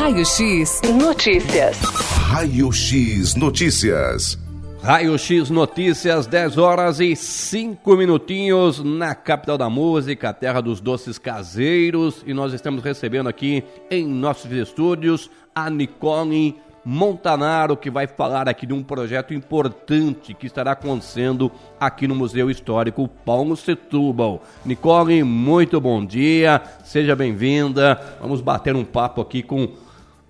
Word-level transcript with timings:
Raio 0.00 0.24
X 0.24 0.80
Notícias. 0.98 1.78
Raio 1.82 2.72
X 2.72 3.34
Notícias. 3.34 4.38
Raio 4.82 5.18
X 5.18 5.50
Notícias, 5.50 6.26
10 6.26 6.56
horas 6.56 7.00
e 7.00 7.14
5 7.14 7.96
minutinhos 7.96 8.82
na 8.82 9.14
capital 9.14 9.58
da 9.58 9.68
música, 9.68 10.32
terra 10.32 10.62
dos 10.62 10.80
doces 10.80 11.18
caseiros. 11.18 12.24
E 12.26 12.32
nós 12.32 12.54
estamos 12.54 12.82
recebendo 12.82 13.28
aqui 13.28 13.62
em 13.90 14.08
nossos 14.08 14.50
estúdios 14.50 15.30
a 15.54 15.68
Nicole 15.68 16.56
Montanaro, 16.82 17.76
que 17.76 17.90
vai 17.90 18.06
falar 18.06 18.48
aqui 18.48 18.64
de 18.64 18.72
um 18.72 18.82
projeto 18.82 19.34
importante 19.34 20.32
que 20.32 20.46
estará 20.46 20.72
acontecendo 20.72 21.52
aqui 21.78 22.08
no 22.08 22.14
Museu 22.14 22.50
Histórico 22.50 23.06
Paulo 23.06 23.54
Setúbal. 23.54 24.42
Nicole, 24.64 25.22
muito 25.22 25.78
bom 25.78 26.02
dia, 26.02 26.62
seja 26.84 27.14
bem-vinda. 27.14 28.00
Vamos 28.18 28.40
bater 28.40 28.74
um 28.74 28.84
papo 28.84 29.20
aqui 29.20 29.42
com 29.42 29.68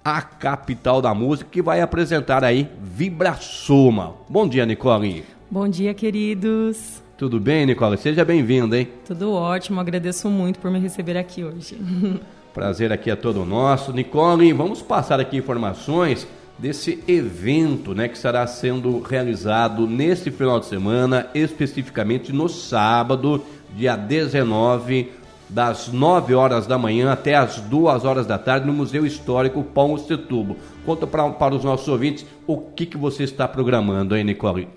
a 0.05 0.23
capital 0.23 1.03
da 1.03 1.15
música, 1.15 1.51
que 1.51 1.63
vai 1.63 1.81
apresentar 1.81 2.43
aí 2.43 2.69
Vibrasoma. 2.83 4.15
Bom 4.29 4.49
dia, 4.49 4.65
Nicole. 4.65 5.25
Bom 5.51 5.69
dia, 5.69 5.93
queridos. 5.93 7.03
Tudo 7.17 7.39
bem, 7.39 7.67
Nicole? 7.67 7.99
Seja 7.99 8.25
bem-vinda, 8.25 8.79
hein? 8.79 8.89
Tudo 9.05 9.33
ótimo, 9.33 9.79
agradeço 9.79 10.29
muito 10.31 10.59
por 10.59 10.71
me 10.71 10.79
receber 10.79 11.19
aqui 11.19 11.45
hoje. 11.45 11.79
Prazer 12.55 12.93
aqui 12.93 13.11
é 13.11 13.17
todo 13.17 13.45
nosso. 13.45 13.93
Nicole, 13.93 14.53
vamos 14.53 14.81
passar 14.81 15.21
aqui 15.21 15.37
informações 15.37 16.27
desse 16.59 17.03
evento 17.07 17.95
né, 17.95 18.09
que 18.09 18.17
estará 18.17 18.47
sendo 18.47 19.01
realizado 19.01 19.87
neste 19.87 20.31
final 20.31 20.61
de 20.61 20.67
semana, 20.67 21.29
especificamente 21.35 22.33
no 22.33 22.49
sábado, 22.49 23.43
dia 23.75 23.97
19 23.97 25.20
das 25.51 25.89
9 25.89 26.35
horas 26.35 26.67
da 26.67 26.79
manhã 26.79 27.13
até 27.13 27.35
as 27.35 27.61
2 27.61 28.05
horas 28.05 28.27
da 28.27 28.39
tarde 28.39 28.67
no 28.67 28.73
Museu 28.73 29.05
Histórico 29.05 29.63
Pão 29.63 29.97
Setubo. 29.99 30.57
Conta 30.87 31.07
pra, 31.07 31.29
para 31.31 31.55
os 31.55 31.65
nossos 31.65 31.89
ouvintes 31.89 32.25
o 32.47 32.59
que, 32.59 32.87
que 32.87 32.97
você 32.97 33.25
está 33.25 33.47
programando 33.47 34.15
aí, 34.15 34.23
Nicole. 34.23 34.69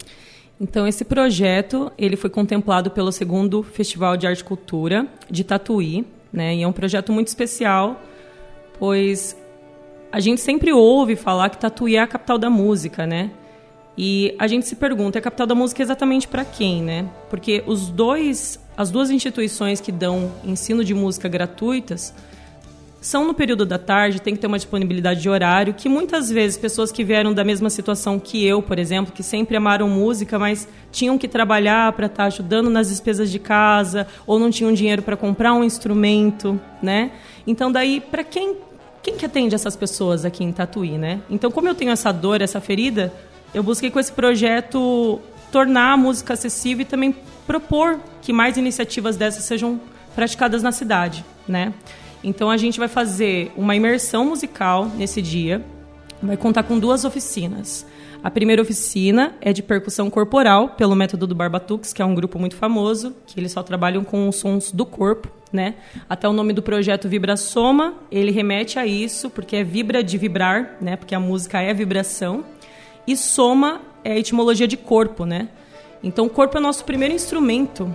Então, 0.60 0.88
esse 0.88 1.04
projeto 1.04 1.92
ele 1.98 2.16
foi 2.16 2.30
contemplado 2.30 2.90
pelo 2.92 3.12
segundo 3.12 3.64
Festival 3.64 4.16
de 4.18 4.28
Arte 4.28 4.40
e 4.40 4.44
Cultura 4.44 5.08
de 5.30 5.44
Tatuí, 5.44 6.06
né? 6.32 6.56
E 6.56 6.64
é 6.64 6.68
um 6.68 6.72
projeto 6.72 7.12
muito 7.12 7.28
especial, 7.28 8.02
pois 8.80 9.38
a 10.12 10.20
gente 10.20 10.42
sempre 10.42 10.72
ouve 10.72 11.16
falar 11.16 11.50
que 11.50 11.58
Tatuí 11.58 11.96
é 11.96 12.00
a 12.00 12.08
capital 12.08 12.38
da 12.38 12.50
música, 12.50 13.06
né? 13.06 13.32
E 13.98 14.36
a 14.40 14.48
gente 14.48 14.66
se 14.66 14.76
pergunta, 14.76 15.18
é 15.18 15.20
a 15.20 15.22
capital 15.22 15.46
da 15.46 15.54
música 15.54 15.82
exatamente 15.82 16.28
para 16.28 16.44
quem, 16.44 16.82
né? 16.82 17.10
Porque 17.30 17.64
os 17.68 17.90
dois 17.90 18.63
as 18.76 18.90
duas 18.90 19.10
instituições 19.10 19.80
que 19.80 19.92
dão 19.92 20.32
ensino 20.44 20.84
de 20.84 20.94
música 20.94 21.28
gratuitas 21.28 22.14
são 23.04 23.28
no 23.28 23.34
período 23.34 23.66
da 23.66 23.78
tarde, 23.78 24.22
tem 24.22 24.34
que 24.34 24.40
ter 24.40 24.48
uma 24.48 24.58
disponibilidade 24.58 25.22
de 25.22 25.30
horário, 25.30 25.74
que 25.74 25.90
muitas 25.90 26.30
vezes 26.30 26.58
pessoas 26.58 26.90
que 26.90 27.04
vieram 27.04 27.34
da 27.34 27.44
mesma 27.44 27.70
situação 27.70 28.18
que 28.18 28.46
eu, 28.46 28.62
por 28.62 28.80
exemplo, 28.80 29.12
que 29.12 29.22
sempre 29.22 29.58
amaram 29.58 29.90
música, 29.90 30.40
mas 30.40 30.70
tinham 30.90 31.18
que 31.18 31.28
trabalhar 31.28 31.92
para 31.92 32.06
estar 32.06 32.24
tá 32.24 32.28
ajudando 32.28 32.70
nas 32.70 32.88
despesas 32.88 33.30
de 33.30 33.40
casa, 33.40 34.08
ou 34.26 34.40
não 34.40 34.50
tinham 34.50 34.72
dinheiro 34.72 35.02
para 35.02 35.18
comprar 35.18 35.54
um 35.54 35.66
instrumento, 35.66 36.58
né? 36.82 37.12
Então 37.46 37.70
daí, 37.70 38.00
para 38.00 38.24
quem 38.24 38.56
quem 39.02 39.18
que 39.18 39.26
atende 39.26 39.54
essas 39.54 39.76
pessoas 39.76 40.24
aqui 40.24 40.46
em 40.46 40.54
Tatuí, 40.54 40.98
né? 40.98 41.20
Então, 41.30 41.52
como 41.52 41.68
eu 41.68 41.76
tenho 41.76 41.92
essa 41.92 42.10
dor, 42.10 42.42
essa 42.42 42.62
ferida, 42.62 43.12
eu 43.54 43.62
busquei 43.62 43.92
com 43.92 44.00
esse 44.00 44.14
projeto 44.14 45.20
tornar 45.54 45.94
a 45.94 45.98
música 45.98 46.34
acessível 46.34 46.82
e 46.82 46.86
também 46.86 47.16
propor 47.46 48.00
que 48.24 48.34
mais 48.34 48.58
iniciativas 48.58 49.16
dessas 49.16 49.44
sejam 49.44 49.80
praticadas 50.16 50.64
na 50.64 50.72
cidade, 50.72 51.24
né? 51.48 51.72
Então 52.24 52.50
a 52.50 52.58
gente 52.58 52.80
vai 52.80 52.88
fazer 52.88 53.52
uma 53.56 53.76
imersão 53.76 54.26
musical 54.26 54.88
nesse 54.98 55.22
dia, 55.22 55.64
vai 56.24 56.36
contar 56.36 56.64
com 56.64 56.80
duas 56.80 57.06
oficinas. 57.06 57.86
A 58.24 58.32
primeira 58.32 58.64
oficina 58.64 59.36
é 59.40 59.54
de 59.54 59.62
percussão 59.62 60.10
corporal, 60.10 60.70
pelo 60.70 60.96
método 60.96 61.28
do 61.28 61.36
Barbatux, 61.36 61.94
que 61.94 62.02
é 62.02 62.06
um 62.06 62.16
grupo 62.16 62.40
muito 62.40 62.56
famoso, 62.56 63.14
que 63.28 63.40
eles 63.40 63.52
só 63.52 63.62
trabalham 63.62 64.04
com 64.04 64.28
os 64.28 64.38
sons 64.38 64.72
do 64.72 64.88
corpo, 64.88 65.30
né? 65.52 65.76
Até 66.10 66.28
o 66.28 66.34
nome 66.34 66.54
do 66.54 66.64
projeto 66.64 67.08
Vibra 67.08 67.38
Soma, 67.38 67.94
ele 68.10 68.32
remete 68.32 68.80
a 68.80 68.88
isso, 68.88 69.30
porque 69.30 69.58
é 69.58 69.64
vibra 69.64 70.02
de 70.04 70.18
vibrar, 70.18 70.78
né? 70.82 70.96
Porque 70.96 71.14
a 71.14 71.20
música 71.20 71.62
é 71.62 71.72
vibração. 71.76 72.44
E 73.06 73.18
soma 73.18 73.82
é 74.04 74.14
a 74.14 74.18
etimologia 74.18 74.68
de 74.68 74.78
corpo, 74.78 75.26
né? 75.26 75.50
Então, 76.04 76.26
o 76.26 76.30
corpo 76.30 76.58
é 76.58 76.60
o 76.60 76.64
nosso 76.64 76.84
primeiro 76.84 77.14
instrumento 77.14 77.94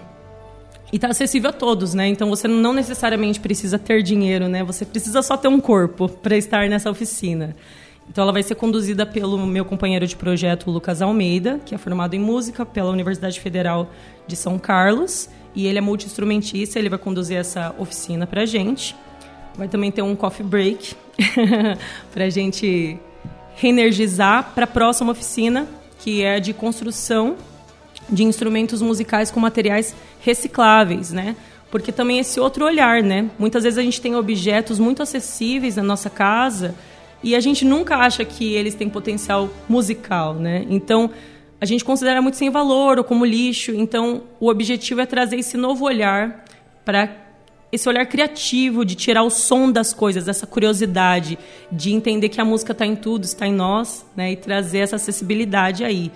e 0.93 0.97
está 0.97 1.09
acessível 1.09 1.51
a 1.51 1.53
todos, 1.53 1.93
né? 1.93 2.09
Então, 2.09 2.31
você 2.31 2.49
não 2.49 2.73
necessariamente 2.73 3.39
precisa 3.39 3.79
ter 3.79 4.03
dinheiro, 4.03 4.49
né? 4.49 4.65
Você 4.65 4.85
precisa 4.85 5.21
só 5.21 5.37
ter 5.37 5.49
um 5.49 5.61
corpo 5.61 6.09
para 6.09 6.37
estar 6.37 6.69
nessa 6.69 6.91
oficina. 6.91 7.55
Então, 8.09 8.23
ela 8.23 8.33
vai 8.33 8.43
ser 8.43 8.55
conduzida 8.55 9.05
pelo 9.05 9.47
meu 9.47 9.67
companheiro 9.67 10.07
de 10.07 10.17
projeto, 10.17 10.71
Lucas 10.71 11.03
Almeida, 11.03 11.61
que 11.67 11.75
é 11.75 11.79
formado 11.79 12.15
em 12.15 12.19
música 12.19 12.65
pela 12.65 12.91
Universidade 12.91 13.39
Federal 13.39 13.91
de 14.27 14.35
São 14.35 14.59
Carlos. 14.59 15.29
E 15.55 15.67
ele 15.67 15.77
é 15.79 15.81
multi-instrumentista, 15.83 16.79
ele 16.79 16.89
vai 16.89 16.99
conduzir 16.99 17.37
essa 17.37 17.75
oficina 17.79 18.27
para 18.27 18.47
gente. 18.47 18.97
Vai 19.57 19.69
também 19.69 19.91
ter 19.91 20.01
um 20.01 20.17
coffee 20.17 20.47
break 20.47 20.95
para 22.11 22.25
a 22.25 22.31
gente 22.31 22.99
reenergizar 23.57 24.53
para 24.55 24.65
a 24.65 24.69
próxima 24.69 25.11
oficina, 25.13 25.67
que 25.99 26.23
é 26.23 26.41
de 26.41 26.53
construção 26.53 27.37
de 28.09 28.25
instrumentos 28.25 28.81
musicais 28.81 29.31
com 29.31 29.41
materiais 29.41 29.95
recicláveis, 30.21 31.13
né? 31.13 31.37
Porque 31.71 31.93
também 31.93 32.19
esse 32.19 32.41
outro 32.41 32.65
olhar, 32.65 33.03
né? 33.03 33.31
Muitas 33.39 33.65
vezes 33.65 33.79
a 33.79 33.83
gente 33.83 34.01
tem 34.01 34.17
objetos 34.17 34.79
muito 34.79 35.03
acessíveis 35.03 35.77
na 35.77 35.83
nossa 35.83 36.09
casa 36.09 36.75
e 37.23 37.35
a 37.35 37.41
gente 37.41 37.65
nunca 37.65 37.97
acha 37.97 38.25
que 38.25 38.55
eles 38.55 38.75
têm 38.75 38.89
potencial 38.89 39.51
musical, 39.69 40.35
né? 40.35 40.65
Então, 40.71 41.11
a 41.61 41.67
gente 41.67 41.85
considera 41.85 42.23
muito 42.23 42.37
sem 42.37 42.49
valor 42.51 42.99
ou 42.99 43.05
como 43.05 43.25
lixo. 43.25 43.73
Então, 43.73 44.23
o 44.41 44.49
objetivo 44.49 45.01
é 45.01 45.07
trazer 45.07 45.37
esse 45.37 45.57
novo 45.57 45.85
olhar 45.85 46.45
para 46.85 47.28
esse 47.71 47.89
olhar 47.89 48.07
criativo 48.07 48.85
de 48.85 48.95
tirar 48.95 49.23
o 49.23 49.31
som 49.31 49.71
das 49.71 49.93
coisas, 49.93 50.27
essa 50.27 50.47
curiosidade 50.47 51.39
de 51.71 51.93
entender 51.93 52.29
que 52.29 52.41
a 52.41 52.45
música 52.45 52.73
está 52.73 52.87
em 52.87 52.97
tudo, 52.97 53.25
está 53.25 53.47
em 53.47 53.53
nós, 53.53 54.07
né? 54.17 54.33
E 54.33 54.37
trazer 54.37 54.79
essa 54.79 54.97
acessibilidade 54.97 55.85
aí. 55.85 56.11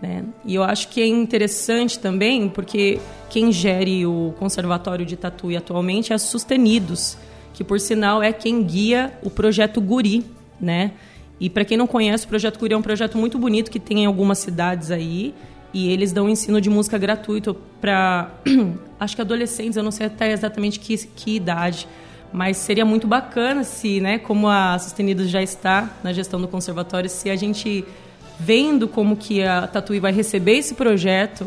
Né? 0.00 0.24
E 0.44 0.54
eu 0.54 0.62
acho 0.62 0.88
que 0.88 1.00
é 1.00 1.06
interessante 1.06 1.98
também, 1.98 2.48
porque 2.48 3.00
quem 3.30 3.50
gere 3.50 4.04
o 4.04 4.34
Conservatório 4.38 5.06
de 5.06 5.16
Tatuí 5.16 5.56
atualmente 5.56 6.12
é 6.12 6.16
a 6.16 6.18
Sustenidos, 6.18 7.16
que 7.54 7.64
por 7.64 7.80
sinal 7.80 8.22
é 8.22 8.32
quem 8.32 8.62
guia 8.62 9.18
o 9.22 9.30
projeto 9.30 9.80
Guri, 9.80 10.24
né? 10.60 10.92
E 11.40 11.48
para 11.48 11.64
quem 11.64 11.76
não 11.76 11.86
conhece, 11.86 12.26
o 12.26 12.28
projeto 12.28 12.58
Guri 12.58 12.74
é 12.74 12.76
um 12.76 12.82
projeto 12.82 13.16
muito 13.16 13.38
bonito 13.38 13.70
que 13.70 13.80
tem 13.80 14.00
em 14.00 14.06
algumas 14.06 14.38
cidades 14.38 14.90
aí, 14.90 15.34
e 15.72 15.90
eles 15.90 16.12
dão 16.12 16.28
ensino 16.28 16.60
de 16.60 16.70
música 16.70 16.96
gratuito 16.96 17.56
para 17.80 18.30
acho 19.04 19.14
que 19.14 19.22
adolescentes, 19.22 19.76
eu 19.76 19.82
não 19.82 19.90
sei 19.90 20.06
até 20.06 20.32
exatamente 20.32 20.80
que, 20.80 20.96
que 20.96 21.36
idade, 21.36 21.86
mas 22.32 22.56
seria 22.56 22.84
muito 22.84 23.06
bacana 23.06 23.62
se, 23.62 24.00
né, 24.00 24.18
como 24.18 24.48
a 24.48 24.78
Sustenidos 24.78 25.28
já 25.28 25.42
está 25.42 25.90
na 26.02 26.12
gestão 26.12 26.40
do 26.40 26.48
conservatório, 26.48 27.08
se 27.08 27.30
a 27.30 27.36
gente 27.36 27.84
vendo 28.38 28.88
como 28.88 29.16
que 29.16 29.42
a 29.42 29.66
Tatuí 29.66 30.00
vai 30.00 30.12
receber 30.12 30.56
esse 30.56 30.74
projeto, 30.74 31.46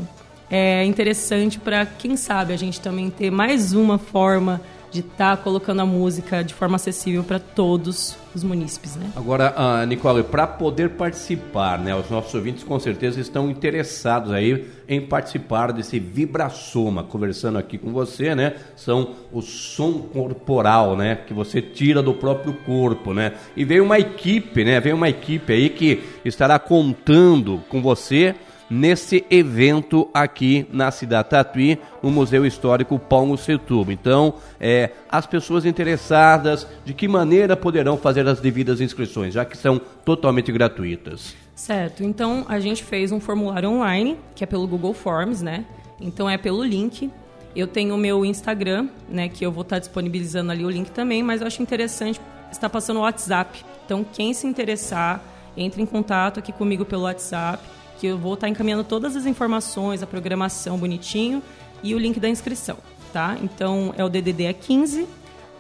é 0.50 0.86
interessante 0.86 1.60
para, 1.60 1.86
quem 1.86 2.16
sabe, 2.16 2.54
a 2.54 2.58
gente 2.58 2.80
também 2.80 3.10
ter 3.10 3.30
mais 3.30 3.74
uma 3.74 3.98
forma 3.98 4.62
de 4.92 5.02
estar 5.02 5.36
tá 5.36 5.44
colocando 5.44 5.82
a 5.82 5.86
música 5.86 6.44
de 6.44 6.54
forma 6.54 6.76
acessível 6.76 7.24
para 7.24 7.40
todos 7.40 8.18
os 8.34 8.44
munícipes, 8.44 8.96
né? 8.96 9.12
Agora, 9.16 9.54
uh, 9.58 9.86
Nicole, 9.86 10.24
para 10.24 10.46
poder 10.48 10.92
participar, 10.92 11.80
né, 11.80 11.96
os 11.96 12.10
nossos 12.10 12.34
ouvintes 12.34 12.64
com 12.64 12.80
certeza 12.80 13.20
estão 13.20 13.50
interessados 13.50 14.32
aí 14.32 14.68
em 14.88 15.02
participar 15.02 15.72
desse 15.74 16.00
Vibrasoma, 16.00 17.04
conversando 17.04 17.58
aqui 17.58 17.78
com 17.78 17.92
você, 17.92 18.34
né? 18.36 18.56
São 18.76 19.16
o 19.32 19.42
som 19.42 19.94
corporal, 20.00 20.96
né, 20.96 21.16
que 21.28 21.34
você 21.34 21.62
tira 21.62 22.02
do 22.02 22.14
próprio 22.14 22.54
corpo, 22.66 23.14
né? 23.14 23.34
E 23.56 23.66
veio 23.66 23.84
uma 23.84 24.00
equipe, 24.00 24.64
né? 24.64 24.80
Veio 24.80 24.96
uma 24.96 25.10
equipe 25.10 25.52
aí 25.52 25.70
que 25.70 26.04
estará 26.24 26.58
contando 26.60 27.62
com 27.70 27.82
você 27.82 28.36
nesse 28.70 29.26
evento 29.30 30.10
aqui 30.14 30.68
na 30.72 30.92
cidade 30.92 31.30
Tatuí, 31.30 31.80
no 32.02 32.12
Museu 32.12 32.46
Histórico 32.46 33.00
Paulo 33.00 33.38
Setubo. 33.38 33.92
Então, 33.92 34.36
é, 34.60 34.92
as 35.10 35.26
pessoas 35.26 35.66
interessadas, 35.66 36.68
de 36.84 36.94
que 36.94 37.08
maneira 37.08 37.56
poderão 37.56 37.98
fazer 37.98 38.28
as 38.28 38.40
devidas 38.40 38.82
inscrições, 38.82 39.34
já 39.34 39.46
que 39.46 39.58
são 39.58 39.80
totalmente 40.04 40.52
gratuitas? 40.52 41.36
Certo. 41.56 42.04
Então, 42.04 42.46
a 42.48 42.60
gente 42.60 42.84
fez 42.84 43.12
um 43.12 43.20
formulário 43.20 43.70
online, 43.70 44.18
que 44.36 44.44
é 44.44 44.48
pelo 44.48 44.68
Google 44.68 44.94
Forms, 44.94 45.42
né? 45.42 45.66
Então, 46.00 46.30
é 46.30 46.38
pelo 46.38 46.64
link. 46.64 47.10
Eu 47.56 47.66
tenho 47.66 47.96
o 47.96 47.98
meu 47.98 48.24
Instagram, 48.24 48.88
né, 49.10 49.30
que 49.30 49.44
eu 49.44 49.52
vou 49.52 49.64
estar 49.64 49.80
disponibilizando 49.80 50.52
ali 50.52 50.64
o 50.64 50.70
link 50.70 50.92
também, 50.92 51.24
mas 51.24 51.42
eu 51.42 51.48
acho 51.48 51.64
interessante 51.64 52.22
estar 52.52 52.70
passando 52.70 52.98
o 52.98 53.02
WhatsApp. 53.02 53.66
Então, 53.84 54.06
quem 54.14 54.32
se 54.34 54.46
interessar, 54.46 55.24
entre 55.56 55.82
em 55.82 55.86
contato 55.86 56.40
aqui 56.40 56.52
comigo 56.52 56.86
pelo 56.86 57.04
WhatsApp 57.04 57.64
que 58.00 58.08
eu 58.08 58.18
vou 58.18 58.34
estar 58.36 58.48
encaminhando 58.48 58.84
todas 58.84 59.16
as 59.16 59.26
informações, 59.26 60.04
a 60.04 60.08
programação 60.08 60.78
bonitinho 60.78 61.42
e 61.84 61.94
o 61.94 62.00
link 62.00 62.20
da 62.20 62.30
inscrição, 62.30 62.78
tá? 63.12 63.38
Então 63.42 63.94
é 63.98 64.04
o 64.04 64.10
DDD 64.10 64.46
é 64.46 64.54
15 64.54 65.08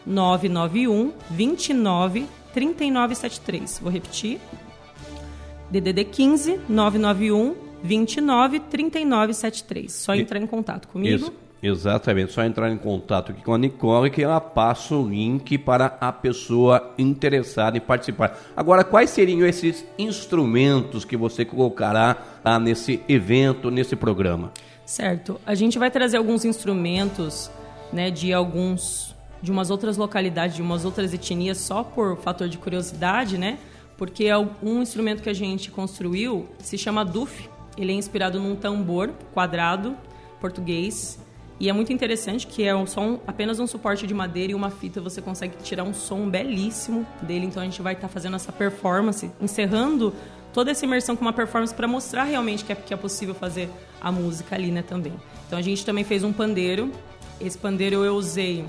991 0.05 1.13
29 1.29 2.25
3973. 2.53 3.79
Vou 3.79 3.91
repetir. 3.91 4.39
DDD 5.69 6.05
15 6.05 6.61
991 6.69 7.55
29 7.83 8.59
3973. 8.61 9.91
Só 9.91 10.15
entrar 10.15 10.39
em 10.39 10.47
contato 10.47 10.87
comigo. 10.87 11.15
Isso, 11.15 11.33
exatamente, 11.61 12.31
só 12.31 12.43
entrar 12.43 12.71
em 12.71 12.77
contato 12.77 13.31
aqui 13.31 13.43
com 13.43 13.53
a 13.53 13.57
Nicole 13.57 14.09
que 14.09 14.23
ela 14.23 14.39
passa 14.39 14.95
o 14.95 15.07
link 15.07 15.57
para 15.57 15.97
a 15.99 16.11
pessoa 16.11 16.93
interessada 16.97 17.77
em 17.77 17.81
participar. 17.81 18.37
Agora, 18.55 18.83
quais 18.83 19.09
seriam 19.09 19.45
esses 19.45 19.85
instrumentos 19.97 21.03
que 21.03 21.17
você 21.17 21.43
colocará 21.43 22.17
lá 22.43 22.59
nesse 22.59 23.01
evento, 23.07 23.71
nesse 23.71 23.95
programa? 23.95 24.51
Certo. 24.85 25.39
A 25.45 25.53
gente 25.53 25.77
vai 25.77 25.91
trazer 25.91 26.17
alguns 26.17 26.45
instrumentos, 26.45 27.51
né, 27.91 28.09
de 28.09 28.31
alguns 28.33 29.15
de 29.41 29.51
umas 29.51 29.69
outras 29.69 29.97
localidades, 29.97 30.55
de 30.55 30.61
umas 30.61 30.83
outras 30.85 31.13
etnias 31.13 31.57
só 31.57 31.83
por 31.83 32.17
fator 32.17 32.49
de 32.49 32.57
curiosidade, 32.57 33.37
né? 33.37 33.59
Porque 33.97 34.25
é 34.25 34.37
um 34.37 34.81
instrumento 34.81 35.21
que 35.21 35.29
a 35.29 35.33
gente 35.33 35.69
construiu 35.71 36.47
se 36.59 36.77
chama 36.77 37.03
duf, 37.03 37.49
ele 37.77 37.91
é 37.91 37.95
inspirado 37.95 38.39
num 38.39 38.55
tambor 38.55 39.11
quadrado 39.33 39.95
português 40.39 41.19
e 41.59 41.69
é 41.69 41.73
muito 41.73 41.91
interessante 41.91 42.45
que 42.45 42.63
é 42.63 42.75
um 42.75 42.85
som, 42.85 43.19
apenas 43.25 43.59
um 43.59 43.67
suporte 43.67 44.05
de 44.05 44.13
madeira 44.13 44.51
e 44.51 44.55
uma 44.55 44.69
fita 44.69 45.01
você 45.01 45.21
consegue 45.21 45.57
tirar 45.63 45.83
um 45.83 45.93
som 45.93 46.29
belíssimo 46.29 47.05
dele. 47.21 47.45
Então 47.45 47.61
a 47.61 47.65
gente 47.65 47.81
vai 47.81 47.93
estar 47.93 48.07
tá 48.07 48.13
fazendo 48.13 48.35
essa 48.35 48.51
performance, 48.51 49.31
encerrando 49.41 50.13
toda 50.53 50.71
essa 50.71 50.85
imersão 50.85 51.15
com 51.15 51.23
uma 51.23 51.33
performance 51.33 51.73
para 51.73 51.87
mostrar 51.87 52.23
realmente 52.23 52.63
que 52.63 52.71
é, 52.71 52.75
que 52.75 52.93
é 52.93 52.97
possível 52.97 53.33
fazer 53.33 53.69
a 53.99 54.11
música 54.11 54.55
ali, 54.55 54.71
né, 54.71 54.81
também. 54.81 55.13
Então 55.47 55.57
a 55.57 55.61
gente 55.61 55.85
também 55.85 56.03
fez 56.03 56.23
um 56.23 56.31
pandeiro. 56.31 56.91
Esse 57.41 57.57
pandeiro 57.57 58.03
eu 58.03 58.15
usei 58.15 58.65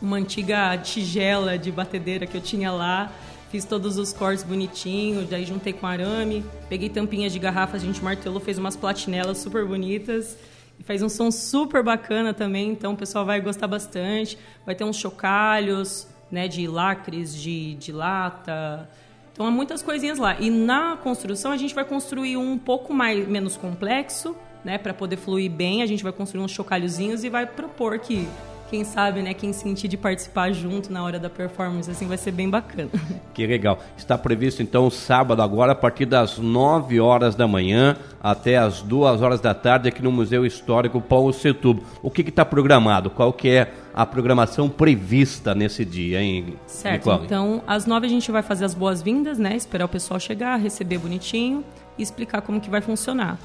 uma 0.00 0.16
antiga 0.16 0.76
tigela 0.78 1.58
de 1.58 1.70
batedeira 1.70 2.26
que 2.26 2.36
eu 2.36 2.40
tinha 2.40 2.70
lá 2.70 3.12
Fiz 3.50 3.64
todos 3.64 3.96
os 3.96 4.12
cortes 4.12 4.42
bonitinhos, 4.42 5.28
daí 5.28 5.44
juntei 5.44 5.72
com 5.72 5.86
arame, 5.86 6.44
peguei 6.68 6.88
tampinhas 6.88 7.32
de 7.32 7.38
garrafa, 7.38 7.76
a 7.76 7.80
gente 7.80 8.02
martelou, 8.02 8.40
fez 8.40 8.58
umas 8.58 8.76
platinelas 8.76 9.38
super 9.38 9.64
bonitas. 9.64 10.36
Faz 10.84 11.02
um 11.02 11.08
som 11.08 11.30
super 11.30 11.82
bacana 11.82 12.32
também, 12.32 12.70
então 12.70 12.92
o 12.92 12.96
pessoal 12.96 13.24
vai 13.24 13.40
gostar 13.40 13.66
bastante. 13.66 14.38
Vai 14.64 14.74
ter 14.74 14.84
uns 14.84 14.96
chocalhos, 14.96 16.06
né, 16.30 16.48
de 16.48 16.66
lacres, 16.66 17.34
de, 17.34 17.74
de 17.74 17.92
lata. 17.92 18.88
Então 19.32 19.46
há 19.46 19.50
muitas 19.50 19.82
coisinhas 19.82 20.18
lá. 20.18 20.38
E 20.40 20.50
na 20.50 20.96
construção 20.96 21.52
a 21.52 21.56
gente 21.56 21.74
vai 21.74 21.84
construir 21.84 22.36
um 22.36 22.56
pouco 22.56 22.94
mais 22.94 23.26
menos 23.28 23.56
complexo, 23.56 24.36
né, 24.64 24.78
para 24.78 24.94
poder 24.94 25.16
fluir 25.16 25.50
bem. 25.50 25.82
A 25.82 25.86
gente 25.86 26.02
vai 26.02 26.12
construir 26.12 26.42
uns 26.42 26.52
chocalhozinhos 26.52 27.24
e 27.24 27.28
vai 27.28 27.46
propor 27.46 27.98
que 27.98 28.28
quem 28.68 28.84
sabe, 28.84 29.22
né, 29.22 29.32
quem 29.34 29.52
sentir 29.52 29.88
de 29.88 29.96
participar 29.96 30.52
junto 30.52 30.92
na 30.92 31.02
hora 31.02 31.18
da 31.18 31.30
performance, 31.30 31.90
assim 31.90 32.06
vai 32.06 32.16
ser 32.16 32.32
bem 32.32 32.48
bacana. 32.48 32.90
Que 33.36 33.46
legal. 33.46 33.78
Está 33.98 34.16
previsto 34.16 34.62
então 34.62 34.88
sábado 34.88 35.42
agora 35.42 35.72
a 35.72 35.74
partir 35.74 36.06
das 36.06 36.38
9 36.38 36.98
horas 37.00 37.34
da 37.34 37.46
manhã 37.46 37.94
até 38.22 38.56
as 38.56 38.80
2 38.80 39.20
horas 39.20 39.40
da 39.40 39.52
tarde 39.52 39.90
aqui 39.90 40.02
no 40.02 40.10
Museu 40.10 40.46
Histórico 40.46 41.02
Paulo 41.02 41.34
Setúbal. 41.34 41.84
O 42.02 42.10
que 42.10 42.22
está 42.22 42.46
programado? 42.46 43.10
Qual 43.10 43.34
que 43.34 43.50
é 43.50 43.74
a 43.94 44.06
programação 44.06 44.70
prevista 44.70 45.54
nesse 45.54 45.84
dia, 45.84 46.22
hein? 46.22 46.54
Certo. 46.66 47.10
Nicole? 47.10 47.26
Então, 47.26 47.62
às 47.66 47.84
9 47.84 48.06
a 48.06 48.08
gente 48.08 48.30
vai 48.32 48.42
fazer 48.42 48.64
as 48.64 48.72
boas-vindas, 48.72 49.38
né? 49.38 49.54
Esperar 49.54 49.84
o 49.84 49.88
pessoal 49.88 50.18
chegar, 50.18 50.56
receber 50.56 50.96
bonitinho 50.96 51.62
e 51.98 52.02
explicar 52.02 52.40
como 52.40 52.58
que 52.58 52.70
vai 52.70 52.80
funcionar. 52.80 53.38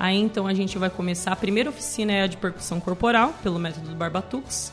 Aí 0.00 0.16
então 0.16 0.46
a 0.46 0.54
gente 0.54 0.78
vai 0.78 0.88
começar. 0.88 1.30
A 1.30 1.36
primeira 1.36 1.68
oficina 1.68 2.10
é 2.10 2.22
a 2.22 2.26
de 2.26 2.38
percussão 2.38 2.80
corporal, 2.80 3.34
pelo 3.42 3.58
método 3.58 3.90
do 3.90 3.94
Barbatux. 3.94 4.72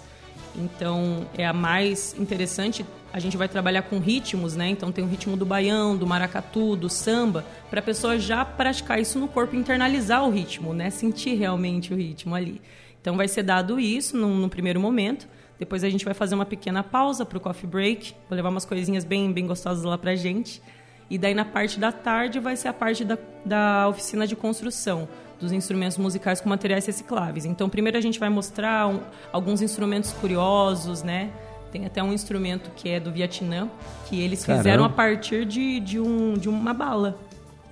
Então 0.56 1.27
é 1.38 1.45
a 1.45 1.51
mais 1.51 2.15
interessante. 2.18 2.85
A 3.12 3.19
gente 3.19 3.35
vai 3.35 3.50
trabalhar 3.50 3.81
com 3.81 4.00
ritmos, 4.00 4.56
né? 4.56 4.69
Então 4.69 4.89
tem 4.89 5.03
o 5.03 5.07
ritmo 5.07 5.35
do 5.35 5.45
baião, 5.45 5.97
do 5.97 6.07
maracatu, 6.07 6.77
do 6.77 6.89
samba, 6.89 7.44
para 7.69 7.81
a 7.81 7.83
pessoa 7.83 8.18
já 8.18 8.45
praticar 8.45 9.01
isso 9.01 9.19
no 9.19 9.27
corpo, 9.27 9.53
internalizar 9.53 10.24
o 10.25 10.31
ritmo, 10.31 10.74
né? 10.74 10.89
Sentir 10.89 11.33
realmente 11.35 11.94
o 11.94 11.97
ritmo 11.97 12.33
ali. 12.33 12.62
Então 13.01 13.18
vai 13.18 13.27
ser 13.27 13.44
dado 13.44 13.81
isso 13.81 14.15
no, 14.15 14.33
no 14.33 14.47
primeiro 14.47 14.80
momento. 14.80 15.27
Depois 15.59 15.83
a 15.83 15.89
gente 15.89 16.06
vai 16.06 16.13
fazer 16.13 16.35
uma 16.35 16.45
pequena 16.45 16.83
pausa 16.83 17.25
para 17.25 17.38
o 17.38 17.41
coffee 17.41 17.69
break. 17.69 18.13
Vou 18.30 18.35
levar 18.38 18.47
umas 18.47 18.63
coisinhas 18.63 19.03
bem, 19.03 19.33
bem 19.33 19.45
gostosas 19.45 19.83
lá 19.83 19.97
para 19.97 20.15
gente. 20.15 20.62
E 21.09 21.18
daí 21.18 21.33
na 21.33 21.45
parte 21.45 21.80
da 21.80 21.92
tarde 21.92 22.39
vai 22.39 22.56
ser 22.56 22.68
a 22.68 22.74
parte 22.74 23.06
da, 23.06 23.18
da 23.45 23.88
oficina 23.88 24.27
de 24.27 24.36
construção 24.36 25.07
dos 25.39 25.51
instrumentos 25.51 25.98
musicais 25.98 26.42
com 26.42 26.50
materiais 26.50 26.86
recicláveis. 26.86 27.45
Então, 27.45 27.69
primeiro 27.69 27.98
a 27.98 28.01
gente 28.01 28.19
vai 28.19 28.30
mostrar 28.30 28.88
um, 28.88 29.00
alguns 29.31 29.62
instrumentos 29.62 30.12
curiosos, 30.13 31.04
né? 31.04 31.31
Tem 31.71 31.86
até 31.86 32.01
um 32.01 32.12
instrumento 32.12 32.71
que 32.75 32.89
é 32.89 33.00
do 33.00 33.12
Vietnã, 33.12 33.69
que 34.07 34.19
eles 34.19 34.44
Caramba. 34.44 34.63
fizeram 34.63 34.83
a 34.83 34.89
partir 34.89 35.45
de, 35.45 35.80
de, 35.80 36.00
um, 36.00 36.33
de 36.33 36.50
uma 36.50 36.74
bala. 36.74 37.19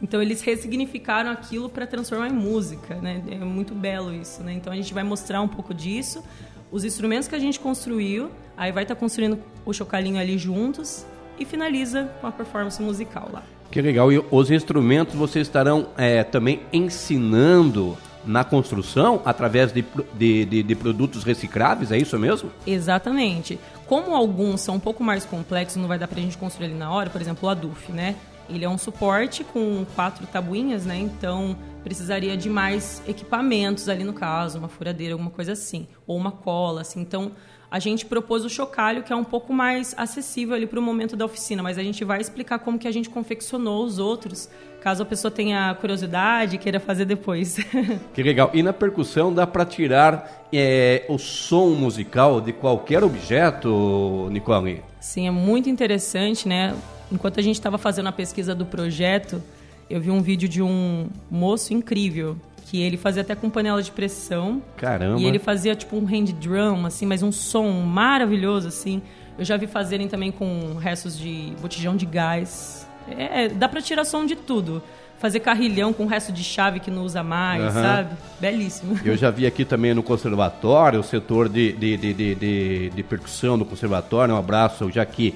Então, 0.01 0.21
eles 0.21 0.41
ressignificaram 0.41 1.31
aquilo 1.31 1.69
para 1.69 1.87
transformar 1.87 2.27
em 2.27 2.33
música, 2.33 2.95
né? 2.95 3.23
É 3.31 3.37
muito 3.37 3.73
belo 3.73 4.13
isso, 4.13 4.43
né? 4.43 4.53
Então, 4.53 4.71
a 4.71 4.75
gente 4.75 4.93
vai 4.93 5.03
mostrar 5.03 5.41
um 5.41 5.47
pouco 5.47 5.73
disso, 5.73 6.23
os 6.71 6.83
instrumentos 6.83 7.27
que 7.27 7.35
a 7.35 7.39
gente 7.39 7.59
construiu, 7.59 8.29
aí 8.55 8.71
vai 8.71 8.83
estar 8.83 8.95
tá 8.95 8.99
construindo 8.99 9.39
o 9.65 9.73
chocalhinho 9.73 10.19
ali 10.19 10.37
juntos, 10.37 11.05
e 11.39 11.45
finaliza 11.45 12.09
com 12.21 12.27
a 12.27 12.31
performance 12.31 12.81
musical 12.81 13.29
lá. 13.31 13.43
Que 13.71 13.81
legal. 13.81 14.11
E 14.11 14.23
os 14.31 14.51
instrumentos 14.51 15.15
vocês 15.15 15.47
estarão 15.47 15.87
é, 15.97 16.23
também 16.23 16.61
ensinando 16.71 17.97
na 18.25 18.43
construção 18.43 19.21
através 19.23 19.71
de, 19.71 19.85
de, 20.13 20.45
de, 20.45 20.63
de, 20.63 20.75
produtos 20.75 21.23
recicláveis, 21.23 21.91
é 21.91 21.97
isso 21.97 22.17
mesmo? 22.17 22.51
Exatamente. 22.65 23.59
Como 23.85 24.15
alguns 24.15 24.61
são 24.61 24.75
um 24.75 24.79
pouco 24.79 25.03
mais 25.03 25.25
complexos, 25.25 25.77
não 25.77 25.87
vai 25.87 25.99
dar 25.99 26.07
para 26.07 26.19
a 26.19 26.21
gente 26.21 26.37
construir 26.37 26.67
ali 26.67 26.75
na 26.75 26.91
hora, 26.91 27.09
por 27.09 27.21
exemplo, 27.21 27.47
o 27.47 27.51
Aduf, 27.51 27.91
né? 27.91 28.15
Ele 28.49 28.65
é 28.65 28.69
um 28.69 28.77
suporte 28.77 29.43
com 29.43 29.85
quatro 29.95 30.25
tabuinhas, 30.27 30.85
né? 30.85 30.97
Então 30.97 31.55
precisaria 31.83 32.35
de 32.35 32.49
mais 32.49 33.01
equipamentos 33.07 33.87
ali 33.87 34.03
no 34.03 34.13
caso, 34.13 34.57
uma 34.57 34.67
furadeira, 34.67 35.13
alguma 35.13 35.29
coisa 35.29 35.51
assim, 35.51 35.87
ou 36.07 36.17
uma 36.17 36.31
cola, 36.31 36.81
assim. 36.81 36.99
Então 36.99 37.31
a 37.69 37.79
gente 37.79 38.05
propôs 38.05 38.45
o 38.45 38.49
chocalho, 38.49 39.03
que 39.03 39.11
é 39.11 39.15
um 39.15 39.23
pouco 39.23 39.53
mais 39.53 39.93
acessível 39.97 40.55
ali 40.55 40.67
para 40.67 40.79
o 40.79 40.81
momento 40.81 41.15
da 41.15 41.25
oficina, 41.25 41.63
mas 41.63 41.77
a 41.77 41.83
gente 41.83 42.03
vai 42.03 42.21
explicar 42.21 42.59
como 42.59 42.77
que 42.77 42.87
a 42.87 42.91
gente 42.91 43.09
confeccionou 43.09 43.83
os 43.83 43.99
outros, 43.99 44.49
caso 44.81 45.03
a 45.03 45.05
pessoa 45.05 45.31
tenha 45.31 45.75
curiosidade 45.75 46.55
e 46.55 46.59
queira 46.59 46.79
fazer 46.79 47.05
depois. 47.05 47.57
que 48.13 48.23
legal. 48.23 48.51
E 48.53 48.61
na 48.61 48.71
percussão 48.71 49.33
dá 49.33 49.47
para 49.47 49.65
tirar 49.65 50.45
é, 50.53 51.05
o 51.09 51.17
som 51.17 51.69
musical 51.69 52.39
de 52.39 52.53
qualquer 52.53 53.03
objeto, 53.03 54.29
Nicole? 54.31 54.83
Sim, 54.99 55.27
é 55.27 55.31
muito 55.31 55.69
interessante, 55.69 56.47
né? 56.47 56.75
Enquanto 57.11 57.39
a 57.39 57.43
gente 57.43 57.55
estava 57.55 57.77
fazendo 57.77 58.07
a 58.07 58.11
pesquisa 58.11 58.55
do 58.55 58.65
projeto, 58.65 59.41
eu 59.89 60.01
vi 60.01 60.11
um 60.11 60.21
vídeo 60.21 60.49
de 60.49 60.61
um 60.61 61.07
moço 61.29 61.73
incrível 61.73 62.37
que 62.65 62.81
ele 62.81 62.97
fazia 62.97 63.21
até 63.21 63.35
com 63.35 63.49
panela 63.49 63.81
de 63.81 63.91
pressão. 63.91 64.61
Caramba! 64.75 65.19
E 65.19 65.25
ele 65.25 65.39
fazia 65.39 65.75
tipo 65.75 65.95
um 65.95 66.05
hand 66.05 66.33
drum, 66.33 66.85
assim, 66.85 67.05
mas 67.05 67.21
um 67.21 67.31
som 67.31 67.69
maravilhoso, 67.81 68.67
assim. 68.67 69.01
Eu 69.37 69.45
já 69.45 69.55
vi 69.55 69.67
fazerem 69.67 70.07
também 70.07 70.31
com 70.31 70.75
restos 70.75 71.17
de 71.17 71.53
botijão 71.61 71.95
de 71.95 72.05
gás. 72.05 72.87
É, 73.07 73.49
dá 73.49 73.69
pra 73.69 73.81
tirar 73.81 74.03
som 74.03 74.25
de 74.25 74.35
tudo. 74.35 74.81
Fazer 75.19 75.39
carrilhão 75.39 75.93
com 75.93 76.05
resto 76.07 76.31
de 76.31 76.43
chave 76.43 76.79
que 76.79 76.91
não 76.91 77.03
usa 77.03 77.23
mais, 77.23 77.63
uhum. 77.63 77.81
sabe? 77.81 78.15
Belíssimo. 78.39 78.99
Eu 79.05 79.15
já 79.15 79.29
vi 79.29 79.45
aqui 79.45 79.63
também 79.63 79.93
no 79.93 80.03
conservatório, 80.03 80.99
o 80.99 81.03
setor 81.03 81.47
de, 81.47 81.71
de, 81.71 81.97
de, 81.97 82.13
de, 82.13 82.35
de, 82.35 82.89
de 82.89 83.03
percussão 83.03 83.57
do 83.57 83.63
conservatório. 83.63 84.33
Um 84.33 84.37
abraço, 84.37 84.89
já 84.91 85.05
que 85.05 85.35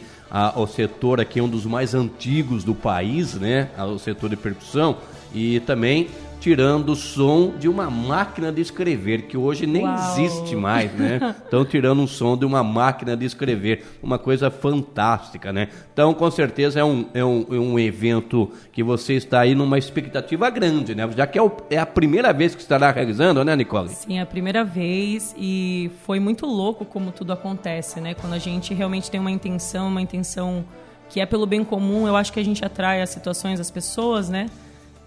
o 0.55 0.67
setor 0.67 1.21
aqui 1.21 1.39
é 1.39 1.43
um 1.43 1.47
dos 1.47 1.65
mais 1.65 1.93
antigos 1.93 2.63
do 2.63 2.75
país, 2.75 3.35
né? 3.35 3.69
O 3.77 3.97
setor 3.99 4.29
de 4.29 4.35
percussão. 4.35 4.97
E 5.33 5.59
também 5.61 6.07
tirando 6.39 6.89
o 6.89 6.95
som 6.95 7.53
de 7.57 7.67
uma 7.67 7.89
máquina 7.89 8.51
de 8.51 8.61
escrever, 8.61 9.23
que 9.23 9.37
hoje 9.37 9.67
nem 9.67 9.83
Uau. 9.83 9.95
existe 9.95 10.55
mais, 10.55 10.91
né? 10.93 11.35
Estão 11.43 11.65
tirando 11.65 12.01
um 12.01 12.07
som 12.07 12.37
de 12.37 12.45
uma 12.45 12.63
máquina 12.63 13.15
de 13.15 13.25
escrever, 13.25 13.85
uma 14.01 14.17
coisa 14.17 14.49
fantástica, 14.49 15.51
né? 15.51 15.67
Então, 15.91 16.13
com 16.13 16.31
certeza 16.31 16.79
é 16.79 16.83
um, 16.83 17.05
é 17.13 17.23
um, 17.23 17.45
é 17.51 17.59
um 17.59 17.77
evento 17.77 18.49
que 18.71 18.81
você 18.81 19.13
está 19.13 19.41
aí 19.41 19.53
numa 19.53 19.77
expectativa 19.77 20.49
grande, 20.49 20.95
né? 20.95 21.09
Já 21.15 21.27
que 21.27 21.37
é, 21.37 21.41
o, 21.41 21.51
é 21.69 21.77
a 21.77 21.85
primeira 21.85 22.31
vez 22.31 22.55
que 22.55 22.61
estará 22.61 22.89
realizando, 22.91 23.43
né, 23.43 23.55
Nicole? 23.55 23.89
Sim, 23.89 24.17
é 24.17 24.21
a 24.21 24.25
primeira 24.25 24.63
vez 24.63 25.35
e 25.37 25.91
foi 26.05 26.19
muito 26.19 26.45
louco 26.45 26.85
como 26.85 27.11
tudo 27.11 27.33
acontece, 27.33 27.99
né? 27.99 28.13
Quando 28.13 28.33
a 28.33 28.39
gente 28.39 28.73
realmente 28.73 29.11
tem 29.11 29.19
uma 29.19 29.31
intenção, 29.31 29.87
uma 29.89 30.01
intenção 30.01 30.63
que 31.09 31.19
é 31.19 31.25
pelo 31.25 31.45
bem 31.45 31.63
comum, 31.63 32.07
eu 32.07 32.15
acho 32.15 32.31
que 32.31 32.39
a 32.39 32.45
gente 32.45 32.63
atrai 32.63 33.01
as 33.01 33.09
situações, 33.09 33.59
as 33.59 33.71
pessoas, 33.71 34.29
né? 34.29 34.47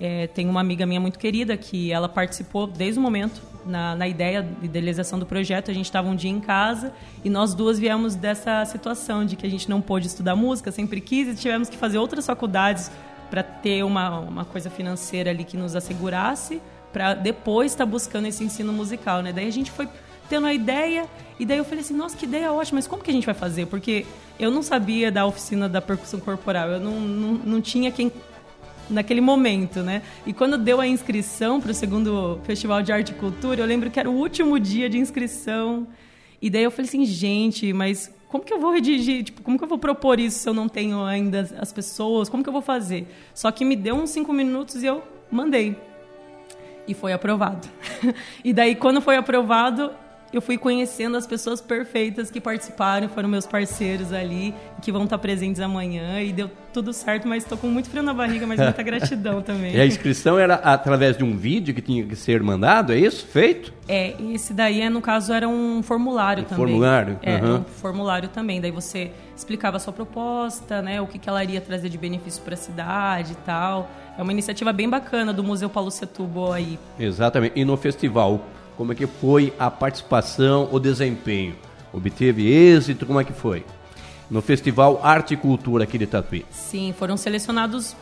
É, 0.04 0.26
tem 0.26 0.49
uma 0.49 0.61
amiga 0.61 0.85
minha 0.85 0.99
muito 0.99 1.16
querida 1.16 1.56
que 1.56 1.92
ela 1.92 2.09
participou 2.09 2.66
desde 2.66 2.99
o 2.99 3.02
momento 3.02 3.40
na, 3.64 3.94
na 3.94 4.09
ideia 4.09 4.42
de 4.42 4.66
idealização 4.66 5.16
do 5.16 5.25
projeto. 5.25 5.71
A 5.71 5.75
gente 5.75 5.85
estava 5.85 6.09
um 6.09 6.16
dia 6.16 6.28
em 6.28 6.40
casa 6.40 6.92
e 7.25 7.30
nós 7.30 7.54
duas 7.54 7.78
viemos 7.78 8.16
dessa 8.16 8.64
situação 8.64 9.25
de 9.25 9.37
que 9.37 9.47
a 9.47 9.49
gente 9.49 9.71
não 9.71 9.80
pôde 9.80 10.09
estudar 10.09 10.35
música, 10.35 10.73
sempre 10.73 11.00
quis 11.00 11.28
e 11.28 11.37
tivemos 11.37 11.68
que 11.68 11.76
fazer 11.76 11.99
outras 11.99 12.26
faculdades 12.26 12.90
para 13.30 13.44
ter 13.44 13.85
uma, 13.85 14.18
uma 14.18 14.44
coisa 14.44 14.68
financeira 14.68 15.30
ali 15.30 15.44
que 15.44 15.56
nos 15.56 15.76
assegurasse 15.76 16.61
para 16.92 17.14
depois 17.14 17.71
estar 17.71 17.85
tá 17.85 17.90
buscando 17.90 18.26
esse 18.26 18.42
ensino 18.42 18.73
musical, 18.73 19.23
né? 19.23 19.32
Daí 19.32 19.47
a 19.47 19.52
gente 19.52 19.71
foi 19.71 19.88
tendo 20.28 20.49
a 20.49 20.52
ideia. 20.52 21.06
E 21.38 21.47
daí 21.47 21.59
eu 21.59 21.64
falei 21.64 21.80
assim, 21.80 21.94
nossa, 21.94 22.16
que 22.16 22.25
ideia 22.25 22.52
ótima, 22.52 22.78
mas 22.78 22.88
como 22.88 23.04
que 23.04 23.11
a 23.11 23.14
gente 23.14 23.25
vai 23.25 23.37
fazer? 23.37 23.66
Porque 23.66 24.04
eu 24.37 24.50
não 24.50 24.64
sabia 24.64 25.12
da 25.12 25.25
oficina 25.25 25.68
da 25.68 25.80
percussão 25.80 26.18
corporal, 26.18 26.71
eu 26.71 26.80
não, 26.80 27.00
não, 27.00 27.32
não 27.35 27.61
tinha 27.61 27.92
quem 27.92 28.11
naquele 28.92 29.20
momento, 29.20 29.80
né? 29.80 30.02
E 30.26 30.32
quando 30.32 30.56
deu 30.58 30.80
a 30.80 30.87
inscrição 30.87 31.61
para 31.61 31.70
o 31.70 31.75
segundo 31.75 32.40
Festival 32.44 32.82
de 32.82 32.92
Arte 32.92 33.11
e 33.11 33.14
Cultura, 33.14 33.61
eu 33.61 33.66
lembro 33.66 33.90
que 33.90 33.99
era 33.99 34.11
o 34.11 34.14
último 34.14 34.58
dia 34.61 34.88
de 34.88 34.99
inscrição. 34.99 35.87
E 36.40 36.50
daí 36.50 36.64
eu 36.64 36.70
falei 36.70 36.88
assim, 36.88 37.04
gente, 37.04 37.72
mas 37.72 38.12
como 38.28 38.42
que 38.42 38.52
eu 38.52 38.58
vou 38.58 38.72
redigir? 38.72 39.25
Tipo, 39.25 39.42
como 39.42 39.58
que 39.58 39.64
eu 39.64 39.68
vou 39.68 39.78
propor 39.78 40.18
isso 40.18 40.38
se 40.38 40.49
eu 40.49 40.54
não 40.54 40.68
tenho 40.68 41.04
ainda 41.04 41.49
as 41.58 41.72
pessoas? 41.72 42.28
Como 42.28 42.42
que 42.42 42.49
eu 42.49 42.52
vou 42.52 42.62
fazer? 42.62 43.06
Só 43.34 43.50
que 43.50 43.64
me 43.64 43.76
deu 43.76 43.94
uns 43.94 44.11
cinco 44.11 44.32
minutos 44.32 44.82
e 44.82 44.87
eu 44.87 45.02
mandei. 45.30 45.76
E 46.88 46.94
foi 46.94 47.12
aprovado. 47.12 47.68
e 48.42 48.52
daí, 48.52 48.75
quando 48.75 49.00
foi 49.00 49.16
aprovado, 49.16 49.92
eu 50.32 50.40
fui 50.40 50.56
conhecendo 50.56 51.16
as 51.16 51.26
pessoas 51.26 51.60
perfeitas 51.60 52.30
que 52.30 52.40
participaram, 52.40 53.08
foram 53.08 53.28
meus 53.28 53.46
parceiros 53.46 54.12
ali, 54.12 54.54
que 54.80 54.90
vão 54.90 55.04
estar 55.04 55.18
presentes 55.18 55.60
amanhã 55.60 56.20
e 56.22 56.32
deu 56.32 56.50
tudo 56.72 56.92
certo, 56.92 57.28
mas 57.28 57.42
estou 57.42 57.58
com 57.58 57.66
muito 57.66 57.90
frio 57.90 58.02
na 58.02 58.14
barriga, 58.14 58.46
mas 58.46 58.58
muita 58.58 58.80
gratidão 58.82 59.42
também. 59.42 59.74
E 59.74 59.80
a 59.80 59.86
inscrição 59.86 60.38
era 60.38 60.54
através 60.54 61.16
de 61.16 61.24
um 61.24 61.36
vídeo 61.36 61.74
que 61.74 61.82
tinha 61.82 62.04
que 62.04 62.16
ser 62.16 62.42
mandado, 62.42 62.92
é 62.92 62.98
isso? 62.98 63.26
Feito? 63.26 63.72
É, 63.86 64.14
esse 64.32 64.54
daí, 64.54 64.80
é, 64.80 64.88
no 64.88 65.02
caso, 65.02 65.32
era 65.32 65.46
um 65.46 65.82
formulário 65.82 66.44
um 66.44 66.46
também. 66.46 66.66
Formulário? 66.66 67.18
É, 67.22 67.36
uhum. 67.36 67.56
um 67.56 67.64
formulário 67.64 68.28
também. 68.28 68.60
Daí 68.60 68.70
você 68.70 69.10
explicava 69.36 69.76
a 69.76 69.80
sua 69.80 69.92
proposta, 69.92 70.80
né, 70.80 71.00
o 71.00 71.06
que, 71.06 71.18
que 71.18 71.28
ela 71.28 71.42
iria 71.42 71.60
trazer 71.60 71.88
de 71.88 71.98
benefício 71.98 72.42
para 72.42 72.54
a 72.54 72.56
cidade 72.56 73.32
e 73.32 73.36
tal. 73.44 73.90
É 74.16 74.22
uma 74.22 74.32
iniciativa 74.32 74.72
bem 74.72 74.88
bacana 74.88 75.32
do 75.32 75.42
Museu 75.42 75.68
Paulo 75.68 75.90
Setúbal 75.90 76.52
aí. 76.52 76.78
Exatamente. 76.98 77.58
E 77.58 77.64
no 77.64 77.76
festival, 77.76 78.46
como 78.76 78.92
é 78.92 78.94
que 78.94 79.06
foi 79.06 79.52
a 79.58 79.70
participação, 79.70 80.68
o 80.72 80.78
desempenho? 80.78 81.54
Obteve 81.92 82.50
êxito? 82.50 83.04
Como 83.04 83.20
é 83.20 83.24
que 83.24 83.32
foi? 83.32 83.64
No 84.30 84.40
Festival 84.40 85.00
Arte 85.02 85.34
e 85.34 85.36
Cultura 85.36 85.84
aqui 85.84 85.98
de 85.98 86.06
Tatuí. 86.06 86.46
Sim, 86.50 86.94
foram 86.98 87.16
selecionados 87.16 87.94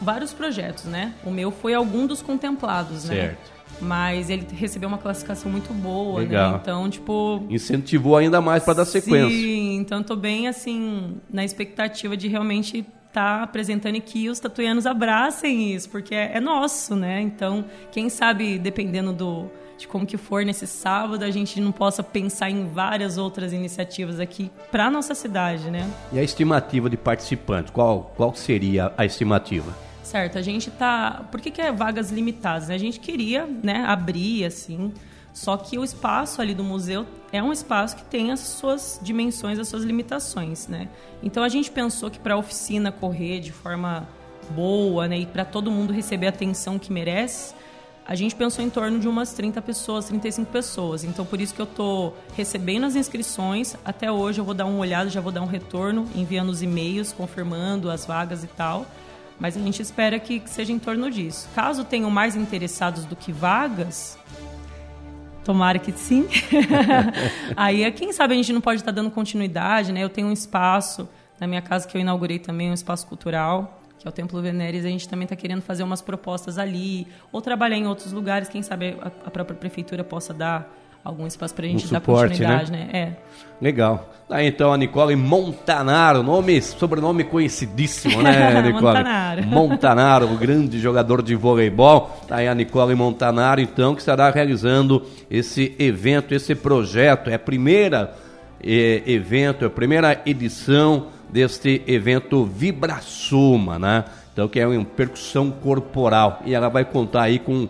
vários 0.00 0.32
projetos, 0.32 0.84
né? 0.84 1.14
O 1.24 1.30
meu 1.30 1.50
foi 1.50 1.74
algum 1.74 2.06
dos 2.06 2.22
contemplados, 2.22 3.04
né? 3.04 3.14
Certo. 3.14 3.60
Mas 3.80 4.28
ele 4.28 4.46
recebeu 4.52 4.88
uma 4.88 4.98
classificação 4.98 5.50
muito 5.50 5.72
boa, 5.72 6.20
Legal. 6.20 6.52
né? 6.52 6.58
Então, 6.60 6.90
tipo, 6.90 7.46
Incentivou 7.48 8.16
ainda 8.16 8.40
mais 8.40 8.62
para 8.62 8.74
dar 8.74 8.84
sequência. 8.84 9.30
Sim, 9.30 9.76
então 9.76 10.02
tô 10.02 10.16
bem 10.16 10.48
assim 10.48 11.16
na 11.32 11.44
expectativa 11.44 12.16
de 12.16 12.28
realmente 12.28 12.78
estar 13.10 13.38
tá 13.38 13.42
apresentando 13.42 13.96
e 13.96 14.00
que 14.00 14.28
os 14.28 14.38
tatuianos 14.38 14.86
abracem 14.86 15.72
isso, 15.74 15.88
porque 15.88 16.14
é, 16.14 16.32
é, 16.34 16.40
nosso, 16.40 16.94
né? 16.94 17.20
Então, 17.22 17.64
quem 17.90 18.08
sabe 18.08 18.58
dependendo 18.58 19.12
do 19.12 19.50
de 19.80 19.88
como 19.88 20.06
que 20.06 20.16
for 20.16 20.44
nesse 20.44 20.66
sábado, 20.66 21.24
a 21.24 21.30
gente 21.30 21.60
não 21.60 21.72
possa 21.72 22.02
pensar 22.02 22.50
em 22.50 22.68
várias 22.68 23.16
outras 23.16 23.52
iniciativas 23.52 24.20
aqui 24.20 24.50
para 24.70 24.90
nossa 24.90 25.14
cidade, 25.14 25.70
né? 25.70 25.90
E 26.12 26.18
a 26.18 26.22
estimativa 26.22 26.90
de 26.90 26.96
participantes, 26.96 27.72
qual 27.72 28.12
qual 28.16 28.34
seria 28.34 28.92
a 28.96 29.04
estimativa? 29.04 29.74
Certo, 30.02 30.38
a 30.38 30.42
gente 30.42 30.70
tá. 30.70 31.24
Por 31.30 31.40
que, 31.40 31.50
que 31.50 31.60
é 31.60 31.72
vagas 31.72 32.10
limitadas? 32.10 32.68
A 32.68 32.78
gente 32.78 33.00
queria, 33.00 33.48
né, 33.62 33.84
abrir 33.86 34.44
assim. 34.44 34.92
Só 35.32 35.56
que 35.56 35.78
o 35.78 35.84
espaço 35.84 36.42
ali 36.42 36.54
do 36.54 36.64
museu 36.64 37.06
é 37.32 37.40
um 37.40 37.52
espaço 37.52 37.96
que 37.96 38.04
tem 38.04 38.32
as 38.32 38.40
suas 38.40 38.98
dimensões, 39.00 39.58
as 39.60 39.68
suas 39.68 39.84
limitações, 39.84 40.66
né? 40.66 40.88
Então 41.22 41.42
a 41.42 41.48
gente 41.48 41.70
pensou 41.70 42.10
que 42.10 42.18
para 42.18 42.34
a 42.34 42.36
oficina 42.36 42.90
correr 42.90 43.38
de 43.38 43.52
forma 43.52 44.08
boa, 44.50 45.06
né, 45.06 45.20
e 45.20 45.26
para 45.26 45.44
todo 45.44 45.70
mundo 45.70 45.92
receber 45.92 46.26
a 46.26 46.30
atenção 46.30 46.76
que 46.76 46.92
merece, 46.92 47.54
a 48.10 48.16
gente 48.16 48.34
pensou 48.34 48.64
em 48.64 48.68
torno 48.68 48.98
de 48.98 49.06
umas 49.06 49.32
30 49.34 49.62
pessoas, 49.62 50.06
35 50.06 50.50
pessoas. 50.50 51.04
Então, 51.04 51.24
por 51.24 51.40
isso 51.40 51.54
que 51.54 51.60
eu 51.60 51.64
estou 51.64 52.16
recebendo 52.34 52.84
as 52.84 52.96
inscrições. 52.96 53.76
Até 53.84 54.10
hoje 54.10 54.40
eu 54.40 54.44
vou 54.44 54.52
dar 54.52 54.66
uma 54.66 54.80
olhada, 54.80 55.08
já 55.08 55.20
vou 55.20 55.30
dar 55.30 55.42
um 55.42 55.46
retorno, 55.46 56.08
enviando 56.12 56.48
os 56.48 56.60
e-mails, 56.60 57.12
confirmando 57.12 57.88
as 57.88 58.04
vagas 58.04 58.42
e 58.42 58.48
tal. 58.48 58.84
Mas 59.38 59.56
a 59.56 59.60
gente 59.60 59.80
espera 59.80 60.18
que 60.18 60.42
seja 60.46 60.72
em 60.72 60.78
torno 60.80 61.08
disso. 61.08 61.48
Caso 61.54 61.84
tenham 61.84 62.10
mais 62.10 62.34
interessados 62.34 63.04
do 63.04 63.14
que 63.14 63.30
vagas, 63.30 64.18
tomara 65.44 65.78
que 65.78 65.92
sim. 65.92 66.26
Aí, 67.56 67.88
quem 67.92 68.12
sabe 68.12 68.34
a 68.34 68.36
gente 68.36 68.52
não 68.52 68.60
pode 68.60 68.80
estar 68.80 68.90
dando 68.90 69.12
continuidade, 69.12 69.92
né? 69.92 70.02
Eu 70.02 70.08
tenho 70.08 70.26
um 70.26 70.32
espaço 70.32 71.08
na 71.38 71.46
minha 71.46 71.62
casa 71.62 71.86
que 71.86 71.96
eu 71.96 72.00
inaugurei 72.00 72.40
também, 72.40 72.72
um 72.72 72.74
espaço 72.74 73.06
cultural 73.06 73.79
que 74.00 74.08
é 74.08 74.08
o 74.08 74.12
Templo 74.12 74.40
Veneres, 74.40 74.84
a 74.84 74.88
gente 74.88 75.06
também 75.06 75.24
está 75.24 75.36
querendo 75.36 75.60
fazer 75.60 75.82
umas 75.82 76.00
propostas 76.00 76.56
ali, 76.56 77.06
ou 77.30 77.42
trabalhar 77.42 77.76
em 77.76 77.86
outros 77.86 78.12
lugares, 78.12 78.48
quem 78.48 78.62
sabe 78.62 78.96
a, 79.00 79.08
a 79.26 79.30
própria 79.30 79.54
prefeitura 79.54 80.02
possa 80.02 80.32
dar 80.32 80.74
algum 81.04 81.26
espaço 81.26 81.54
para 81.54 81.66
a 81.66 81.68
gente 81.68 81.86
um 81.86 81.90
dar 81.90 82.00
suporte, 82.00 82.30
continuidade, 82.30 82.72
né? 82.72 82.88
né? 82.92 82.98
É. 82.98 83.16
Legal. 83.60 84.10
Tá 84.26 84.42
então 84.42 84.72
a 84.72 84.78
Nicole 84.78 85.16
Montanaro, 85.16 86.22
nome, 86.22 86.62
sobrenome 86.62 87.24
conhecidíssimo, 87.24 88.22
né, 88.22 88.60
Nicole? 88.62 88.98
Montanaro. 88.98 89.46
Montanaro, 89.46 90.32
o 90.32 90.36
grande 90.36 90.78
jogador 90.78 91.20
de 91.20 91.34
voleibol. 91.34 92.10
Tá 92.26 92.36
aí 92.36 92.48
a 92.48 92.54
Nicole 92.54 92.94
Montanaro, 92.94 93.60
então, 93.60 93.94
que 93.94 94.00
estará 94.00 94.30
realizando 94.30 95.04
esse 95.30 95.74
evento, 95.78 96.34
esse 96.34 96.54
projeto. 96.54 97.28
É 97.28 97.34
a 97.34 97.38
primeira 97.38 98.14
eh, 98.62 99.02
evento, 99.06 99.64
é 99.64 99.66
a 99.66 99.70
primeira 99.70 100.22
edição 100.24 101.08
deste 101.32 101.82
evento 101.86 102.44
Vibrasoma, 102.44 103.78
né? 103.78 104.04
Então, 104.32 104.48
que 104.48 104.58
é 104.58 104.66
uma 104.66 104.84
percussão 104.84 105.50
corporal. 105.50 106.40
E 106.44 106.54
ela 106.54 106.68
vai 106.68 106.84
contar 106.84 107.22
aí 107.22 107.38
com 107.38 107.68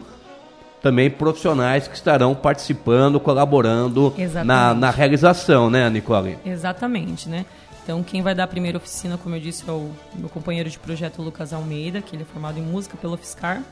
também 0.82 1.10
profissionais 1.10 1.86
que 1.86 1.94
estarão 1.94 2.34
participando, 2.34 3.20
colaborando 3.20 4.14
na, 4.44 4.72
na 4.72 4.90
realização, 4.90 5.68
né, 5.68 5.88
Nicole? 5.90 6.38
Exatamente, 6.44 7.28
né? 7.28 7.44
Então, 7.82 8.02
quem 8.02 8.22
vai 8.22 8.34
dar 8.34 8.44
a 8.44 8.46
primeira 8.46 8.78
oficina, 8.78 9.18
como 9.18 9.34
eu 9.34 9.40
disse, 9.40 9.68
é 9.68 9.72
o 9.72 9.90
meu 10.14 10.28
companheiro 10.28 10.70
de 10.70 10.78
projeto 10.78 11.22
Lucas 11.22 11.52
Almeida, 11.52 12.00
que 12.00 12.14
ele 12.14 12.22
é 12.22 12.26
formado 12.26 12.58
em 12.58 12.62
música 12.62 12.96
pelo 12.96 13.16
FISCAR. 13.16 13.62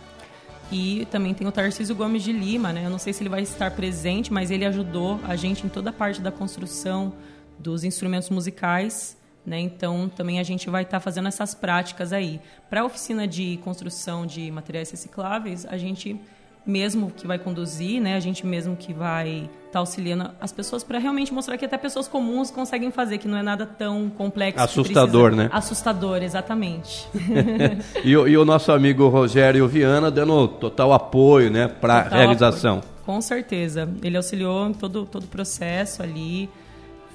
E 0.70 1.06
também 1.10 1.32
tem 1.32 1.46
o 1.46 1.52
Tarcísio 1.52 1.94
Gomes 1.94 2.22
de 2.22 2.32
Lima, 2.32 2.72
né? 2.72 2.84
Eu 2.84 2.90
não 2.90 2.98
sei 2.98 3.12
se 3.12 3.22
ele 3.22 3.30
vai 3.30 3.42
estar 3.42 3.70
presente, 3.70 4.32
mas 4.32 4.50
ele 4.50 4.66
ajudou 4.66 5.18
a 5.26 5.34
gente 5.34 5.64
em 5.64 5.68
toda 5.68 5.90
a 5.90 5.92
parte 5.92 6.20
da 6.20 6.30
construção 6.30 7.12
dos 7.58 7.84
instrumentos 7.84 8.28
musicais 8.28 9.16
né? 9.48 9.58
Então, 9.58 10.08
também 10.08 10.38
a 10.38 10.42
gente 10.42 10.68
vai 10.70 10.82
estar 10.82 10.98
tá 10.98 11.00
fazendo 11.00 11.28
essas 11.28 11.54
práticas 11.54 12.12
aí. 12.12 12.40
Para 12.68 12.82
a 12.82 12.84
oficina 12.84 13.26
de 13.26 13.58
construção 13.64 14.26
de 14.26 14.50
materiais 14.50 14.90
recicláveis, 14.90 15.66
a 15.66 15.76
gente 15.76 16.20
mesmo 16.68 17.10
que 17.10 17.26
vai 17.26 17.38
conduzir, 17.38 18.00
né? 18.00 18.14
A 18.14 18.20
gente 18.20 18.46
mesmo 18.46 18.76
que 18.76 18.92
vai 18.92 19.38
estar 19.38 19.72
tá 19.72 19.78
auxiliando 19.78 20.30
as 20.38 20.52
pessoas 20.52 20.84
para 20.84 20.98
realmente 20.98 21.32
mostrar 21.32 21.56
que 21.56 21.64
até 21.64 21.78
pessoas 21.78 22.06
comuns 22.06 22.50
conseguem 22.50 22.90
fazer, 22.90 23.16
que 23.16 23.26
não 23.26 23.38
é 23.38 23.42
nada 23.42 23.64
tão 23.64 24.10
complexo. 24.10 24.62
Assustador, 24.62 25.30
precisa... 25.30 25.44
né? 25.44 25.50
Assustador, 25.50 26.22
exatamente. 26.22 27.08
e, 28.04 28.10
e, 28.10 28.36
o 28.36 28.44
nosso 28.44 28.70
amigo 28.70 29.08
Rogério 29.08 29.66
Viana 29.66 30.10
dando 30.10 30.46
total 30.46 30.92
apoio, 30.92 31.50
né, 31.50 31.68
para 31.68 32.00
a 32.00 32.08
realização. 32.08 32.78
Apoio. 32.78 32.98
Com 33.06 33.20
certeza. 33.22 33.88
Ele 34.02 34.18
auxiliou 34.18 34.68
em 34.68 34.74
todo, 34.74 35.06
todo 35.06 35.24
o 35.24 35.28
processo 35.28 36.02
ali 36.02 36.50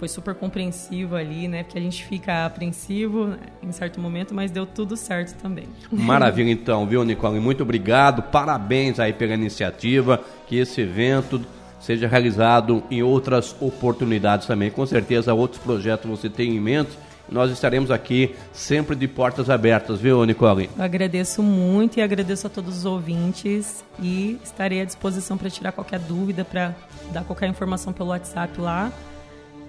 foi 0.04 0.10
super 0.10 0.36
compreensivo 0.36 1.16
ali, 1.16 1.48
né? 1.48 1.64
Porque 1.64 1.80
a 1.80 1.82
gente 1.82 2.04
fica 2.04 2.46
apreensivo 2.46 3.36
em 3.62 3.72
certo 3.72 4.02
momento, 4.02 4.36
mas 4.36 4.52
deu 4.52 4.66
tudo 4.66 4.98
certo 4.98 5.42
também. 5.42 5.64
Maravilha, 5.90 6.52
então, 6.52 6.86
viu, 6.86 7.06
Nicole? 7.06 7.40
Muito 7.40 7.64
obrigado, 7.64 8.22
parabéns 8.24 9.00
aí 9.00 9.14
pela 9.14 9.34
iniciativa, 9.34 10.22
que 10.46 10.58
esse 10.58 10.82
evento 10.82 11.42
seja 11.80 12.06
realizado 12.06 12.84
em 12.92 13.02
outras 13.02 13.56
oportunidades 13.62 14.46
também. 14.46 14.70
Com 14.70 14.86
certeza, 14.86 15.34
outros 15.34 15.62
projetos 15.62 16.10
você 16.10 16.30
tem 16.30 16.54
em 16.54 16.60
mente. 16.60 16.92
Nós 17.32 17.50
estaremos 17.50 17.90
aqui 17.90 18.36
sempre 18.52 18.98
de 18.98 19.08
portas 19.08 19.50
abertas, 19.50 20.02
viu, 20.02 20.26
Nicole? 20.26 20.70
Eu 20.78 20.84
agradeço 20.84 21.42
muito 21.42 21.98
e 21.98 22.02
agradeço 22.02 22.46
a 22.48 22.50
todos 22.50 22.80
os 22.80 22.86
ouvintes 22.86 23.86
e 23.98 24.38
estarei 24.44 24.82
à 24.82 24.86
disposição 24.86 25.38
para 25.38 25.50
tirar 25.50 25.72
qualquer 25.72 26.00
dúvida, 26.00 26.44
para 26.44 26.76
dar 27.14 27.24
qualquer 27.24 27.48
informação 27.48 27.94
pelo 27.94 28.10
WhatsApp 28.10 28.60
lá. 28.60 28.92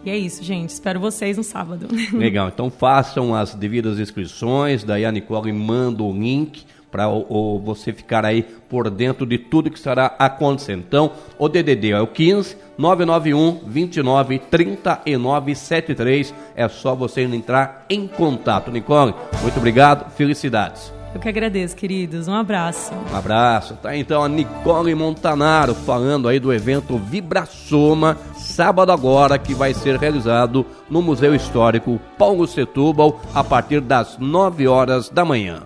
E 0.04 0.10
é 0.10 0.16
isso, 0.16 0.42
gente. 0.42 0.70
Espero 0.70 1.00
vocês 1.00 1.36
no 1.36 1.42
sábado. 1.42 1.88
Legal. 2.12 2.48
Então 2.48 2.70
façam 2.70 3.34
as 3.34 3.54
devidas 3.54 3.98
inscrições. 3.98 4.84
Daí 4.84 5.04
a 5.04 5.12
Nicole 5.12 5.52
manda 5.52 6.02
o 6.02 6.12
link 6.12 6.64
para 6.94 7.08
você 7.08 7.92
ficar 7.92 8.24
aí 8.24 8.44
por 8.68 8.88
dentro 8.88 9.26
de 9.26 9.36
tudo 9.36 9.68
que 9.68 9.76
estará 9.76 10.14
acontecendo. 10.16 10.84
Então, 10.86 11.10
o 11.36 11.48
DDD 11.48 11.90
é 11.90 12.00
o 12.00 12.06
15 12.06 12.56
991 12.78 13.68
29 13.68 14.38
39 14.38 15.54
73. 15.56 16.32
É 16.54 16.68
só 16.68 16.94
você 16.94 17.22
entrar 17.22 17.84
em 17.90 18.06
contato. 18.06 18.70
Nicole, 18.70 19.12
muito 19.42 19.56
obrigado. 19.56 20.08
Felicidades. 20.12 20.92
Eu 21.14 21.20
que 21.20 21.28
agradeço, 21.28 21.76
queridos. 21.76 22.26
Um 22.26 22.34
abraço. 22.34 22.92
Um 23.12 23.16
abraço. 23.16 23.74
Tá 23.76 23.96
então 23.96 24.24
a 24.24 24.28
Nicole 24.28 24.94
Montanaro 24.94 25.74
falando 25.74 26.28
aí 26.28 26.40
do 26.40 26.52
evento 26.52 26.98
Vibrasoma, 26.98 28.18
sábado 28.36 28.90
agora, 28.90 29.38
que 29.38 29.54
vai 29.54 29.72
ser 29.72 29.96
realizado 29.96 30.66
no 30.90 31.00
Museu 31.00 31.34
Histórico 31.34 32.00
Paulo 32.18 32.46
Setúbal, 32.48 33.20
a 33.32 33.44
partir 33.44 33.80
das 33.80 34.18
9 34.18 34.66
horas 34.66 35.08
da 35.08 35.24
manhã. 35.24 35.62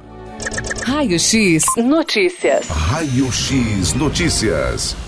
Raio 0.85 1.19
X 1.19 1.65
Notícias. 1.77 2.69
Raio 2.69 3.33
X 3.33 3.95
Notícias. 3.95 5.08